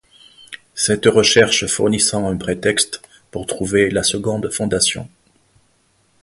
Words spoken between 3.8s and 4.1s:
la